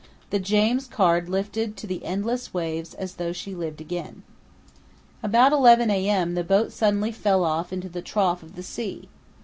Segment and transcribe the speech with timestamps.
[0.31, 4.23] The James Caird lifted to the endless waves as though she lived again.
[5.21, 6.33] About 11 a.m.
[6.33, 9.09] the boat suddenly fell off into the trough of the sea.